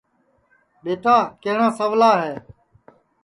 ٻیٹا 0.83 1.17
کیہٹؔا 1.41 1.67
سَولا 1.77 2.11
ہے 2.23 2.35